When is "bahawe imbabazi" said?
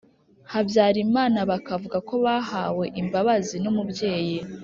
2.25-3.55